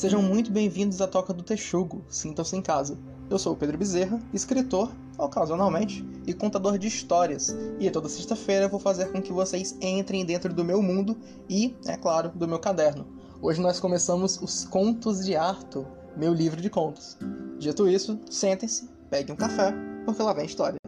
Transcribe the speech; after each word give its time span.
Sejam 0.00 0.22
muito 0.22 0.50
bem-vindos 0.50 1.02
à 1.02 1.06
Toca 1.06 1.30
do 1.34 1.42
Texugo, 1.42 2.02
sintam-se 2.08 2.56
em 2.56 2.62
casa. 2.62 2.96
Eu 3.28 3.38
sou 3.38 3.52
o 3.52 3.56
Pedro 3.56 3.76
Bezerra, 3.76 4.18
escritor, 4.32 4.90
ocasionalmente, 5.18 6.02
e 6.26 6.32
contador 6.32 6.78
de 6.78 6.86
histórias, 6.86 7.54
e 7.78 7.90
toda 7.90 8.08
sexta-feira 8.08 8.66
vou 8.66 8.80
fazer 8.80 9.12
com 9.12 9.20
que 9.20 9.30
vocês 9.30 9.76
entrem 9.78 10.24
dentro 10.24 10.54
do 10.54 10.64
meu 10.64 10.80
mundo 10.80 11.18
e, 11.50 11.76
é 11.84 11.98
claro, 11.98 12.30
do 12.34 12.48
meu 12.48 12.58
caderno. 12.58 13.06
Hoje 13.42 13.60
nós 13.60 13.78
começamos 13.78 14.40
os 14.40 14.64
Contos 14.64 15.22
de 15.22 15.36
Arthur, 15.36 15.84
meu 16.16 16.32
livro 16.32 16.62
de 16.62 16.70
contos. 16.70 17.18
Dito 17.58 17.86
isso, 17.86 18.18
sentem-se, 18.30 18.88
peguem 19.10 19.34
um 19.34 19.36
café, 19.36 19.74
porque 20.06 20.22
lá 20.22 20.32
vem 20.32 20.44
a 20.44 20.46
história. 20.46 20.78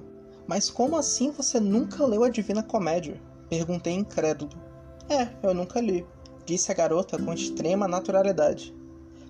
Mas 0.47 0.71
como 0.71 0.97
assim 0.97 1.31
você 1.31 1.61
nunca 1.61 2.07
leu 2.07 2.25
a 2.25 2.31
Divina 2.31 2.63
Comédia? 2.63 3.21
Perguntei 3.51 3.93
incrédulo. 3.93 4.53
É, 5.11 5.29
eu 5.47 5.53
nunca 5.53 5.83
li, 5.83 6.03
disse 6.47 6.73
a 6.73 6.75
garota 6.75 7.23
com 7.23 7.35
extrema 7.35 7.87
naturalidade. 7.87 8.75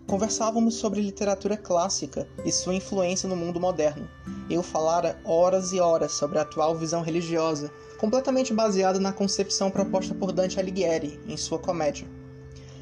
Conversávamos 0.07 0.75
sobre 0.75 1.01
literatura 1.01 1.57
clássica 1.57 2.29
e 2.45 2.53
sua 2.53 2.75
influência 2.75 3.29
no 3.29 3.37
mundo 3.37 3.59
moderno. 3.59 4.09
Eu 4.51 4.63
falara 4.63 5.19
horas 5.25 5.73
e 5.73 5.81
horas 5.81 6.13
sobre 6.13 6.39
a 6.39 6.43
atual 6.43 6.77
visão 6.77 7.03
religiosa, 7.03 7.73
completamente 7.99 8.53
baseada 8.53 8.99
na 8.99 9.13
concepção 9.13 9.71
proposta 9.71 10.15
por 10.15 10.33
Dante 10.33 10.61
Alighieri 10.61 11.19
em 11.27 11.37
sua 11.37 11.59
comédia. 11.59 12.07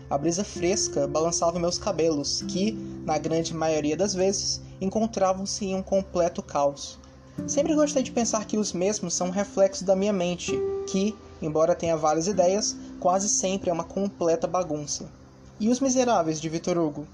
A 0.08 0.18
brisa 0.18 0.42
fresca 0.42 1.06
balançava 1.06 1.60
meus 1.60 1.78
cabelos, 1.78 2.42
que, 2.48 2.72
na 3.04 3.16
grande 3.16 3.54
maioria 3.54 3.96
das 3.96 4.12
vezes, 4.12 4.60
encontravam-se 4.80 5.66
em 5.66 5.76
um 5.76 5.82
completo 5.82 6.42
caos. 6.42 6.98
Sempre 7.46 7.76
gostei 7.76 8.02
de 8.02 8.10
pensar 8.10 8.44
que 8.44 8.58
os 8.58 8.72
mesmos 8.72 9.14
são 9.14 9.28
um 9.28 9.30
reflexo 9.30 9.84
da 9.84 9.94
minha 9.94 10.12
mente, 10.12 10.52
que, 10.88 11.14
embora 11.40 11.76
tenha 11.76 11.96
várias 11.96 12.26
ideias, 12.26 12.76
quase 12.98 13.28
sempre 13.28 13.70
é 13.70 13.72
uma 13.72 13.84
completa 13.84 14.48
bagunça. 14.48 15.19
E 15.60 15.68
Os 15.68 15.78
Miseráveis 15.78 16.40
de 16.40 16.48
Victor 16.48 16.78
Hugo? 16.78 17.06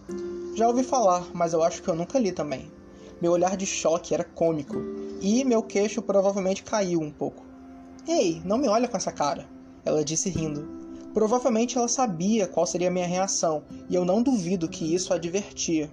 Já 0.55 0.69
ouvi 0.69 0.85
falar, 0.85 1.27
mas 1.35 1.53
eu 1.53 1.65
acho 1.65 1.83
que 1.83 1.89
eu 1.89 1.97
nunca 1.97 2.17
li 2.17 2.31
também. 2.31 2.71
Meu 3.21 3.33
olhar 3.33 3.57
de 3.57 3.67
choque 3.67 4.15
era 4.15 4.23
cômico, 4.23 4.77
e 5.21 5.45
meu 5.45 5.65
queixo 5.65 6.01
provavelmente 6.01 6.63
caiu 6.63 7.01
um 7.01 7.11
pouco. 7.11 7.45
Ei, 8.07 8.41
não 8.45 8.57
me 8.57 8.69
olha 8.69 8.87
com 8.87 8.97
essa 8.97 9.11
cara, 9.11 9.49
ela 9.85 10.05
disse 10.05 10.31
rindo. 10.31 10.65
Provavelmente 11.13 11.77
ela 11.77 11.89
sabia 11.89 12.47
qual 12.47 12.65
seria 12.67 12.87
a 12.87 12.91
minha 12.91 13.05
reação, 13.05 13.65
e 13.91 13.97
eu 13.97 14.05
não 14.05 14.23
duvido 14.23 14.69
que 14.69 14.95
isso 14.95 15.13
a 15.13 15.19
divertia. 15.19 15.91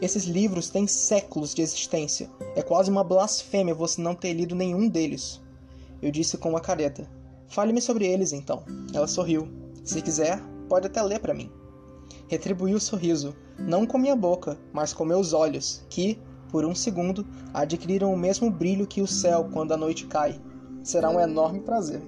Esses 0.00 0.24
livros 0.24 0.68
têm 0.68 0.88
séculos 0.88 1.54
de 1.54 1.62
existência. 1.62 2.28
É 2.56 2.62
quase 2.62 2.90
uma 2.90 3.04
blasfêmia 3.04 3.72
você 3.72 4.02
não 4.02 4.16
ter 4.16 4.32
lido 4.32 4.56
nenhum 4.56 4.88
deles. 4.88 5.40
Eu 6.02 6.10
disse 6.10 6.36
com 6.36 6.50
uma 6.50 6.60
careta. 6.60 7.08
Fale-me 7.46 7.80
sobre 7.80 8.04
eles, 8.04 8.32
então. 8.32 8.64
Ela 8.92 9.06
sorriu. 9.06 9.48
Se 9.84 10.02
quiser, 10.02 10.42
pode 10.72 10.86
até 10.86 11.02
ler 11.02 11.20
para 11.20 11.34
mim. 11.34 11.50
Retribuí 12.28 12.74
o 12.74 12.80
sorriso, 12.80 13.36
não 13.58 13.84
com 13.84 13.98
minha 13.98 14.16
boca, 14.16 14.58
mas 14.72 14.94
com 14.94 15.04
meus 15.04 15.34
olhos, 15.34 15.84
que, 15.90 16.18
por 16.48 16.64
um 16.64 16.74
segundo, 16.74 17.26
adquiriram 17.52 18.10
o 18.10 18.16
mesmo 18.16 18.50
brilho 18.50 18.86
que 18.86 19.02
o 19.02 19.06
céu 19.06 19.50
quando 19.52 19.72
a 19.72 19.76
noite 19.76 20.06
cai. 20.06 20.40
Será 20.82 21.10
um 21.10 21.20
enorme 21.20 21.60
prazer. 21.60 22.00